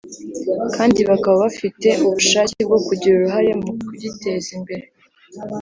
[0.75, 4.85] kandi bakaba bafite n’ubushake bwo kugira uruhare mu kugiteza imbere